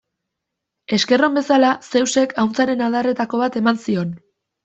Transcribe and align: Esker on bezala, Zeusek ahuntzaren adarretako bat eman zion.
Esker 0.95 1.19
on 1.27 1.35
bezala, 1.39 1.69
Zeusek 1.91 2.33
ahuntzaren 2.43 2.81
adarretako 2.87 3.43
bat 3.45 3.59
eman 3.63 3.81
zion. 3.85 4.17